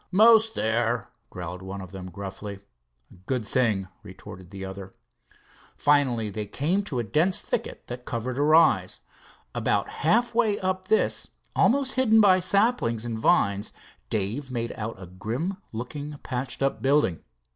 "Most 0.11 0.55
there," 0.55 1.09
growled 1.29 1.61
one 1.61 1.79
of 1.79 1.91
them 1.91 2.09
gruffly. 2.09 2.61
"Good 3.27 3.45
thing," 3.45 3.87
retorted 4.01 4.49
the 4.49 4.65
other. 4.65 4.95
Finally 5.77 6.31
they 6.31 6.47
came 6.47 6.81
to 6.85 6.97
a 6.97 7.03
dense 7.03 7.41
thicket 7.43 7.85
that 7.85 8.03
covered 8.03 8.39
a 8.39 8.41
rise. 8.41 9.01
About 9.53 9.89
half 10.01 10.33
way 10.33 10.59
up 10.59 10.87
this, 10.87 11.27
almost 11.55 11.93
hidden 11.93 12.19
by 12.19 12.39
saplings 12.39 13.05
and 13.05 13.19
vines, 13.19 13.71
Dave 14.09 14.49
made 14.49 14.71
out 14.75 14.95
a 14.99 15.05
grim 15.05 15.57
looking 15.71 16.17
patched 16.23 16.63
up 16.63 16.81
building. 16.81 17.23